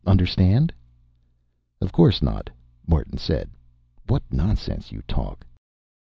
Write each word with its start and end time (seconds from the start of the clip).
Understand?" 0.03 0.73
"Of 1.79 1.91
course 1.91 2.23
not," 2.23 2.49
Martin 2.87 3.19
said. 3.19 3.51
"What 4.07 4.23
nonsense 4.31 4.91
you 4.91 5.03
talk." 5.03 5.45